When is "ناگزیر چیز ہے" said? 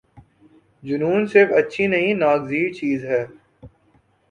2.15-3.23